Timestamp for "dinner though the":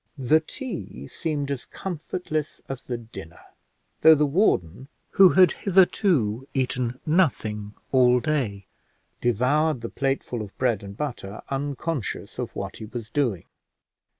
2.97-4.25